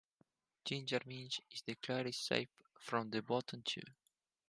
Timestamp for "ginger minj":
0.65-1.41